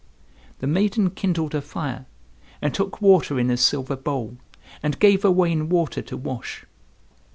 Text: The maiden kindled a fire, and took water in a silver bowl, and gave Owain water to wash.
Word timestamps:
The 0.61 0.65
maiden 0.65 1.11
kindled 1.11 1.53
a 1.53 1.61
fire, 1.61 2.07
and 2.59 2.73
took 2.73 3.03
water 3.03 3.37
in 3.39 3.51
a 3.51 3.57
silver 3.57 3.95
bowl, 3.95 4.37
and 4.81 4.97
gave 4.97 5.23
Owain 5.23 5.69
water 5.69 6.01
to 6.01 6.17
wash. 6.17 6.65